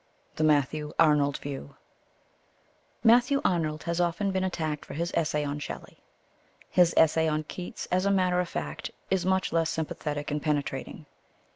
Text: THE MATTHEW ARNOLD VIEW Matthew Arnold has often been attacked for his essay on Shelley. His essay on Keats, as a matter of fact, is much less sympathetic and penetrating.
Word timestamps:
THE 0.35 0.43
MATTHEW 0.43 0.93
ARNOLD 0.97 1.37
VIEW 1.37 1.75
Matthew 3.03 3.39
Arnold 3.45 3.83
has 3.83 4.01
often 4.01 4.31
been 4.31 4.43
attacked 4.43 4.83
for 4.83 4.95
his 4.95 5.11
essay 5.13 5.45
on 5.45 5.59
Shelley. 5.59 5.99
His 6.71 6.95
essay 6.97 7.27
on 7.27 7.43
Keats, 7.43 7.87
as 7.91 8.07
a 8.07 8.09
matter 8.09 8.39
of 8.39 8.49
fact, 8.49 8.89
is 9.11 9.27
much 9.27 9.53
less 9.53 9.69
sympathetic 9.69 10.31
and 10.31 10.41
penetrating. 10.41 11.05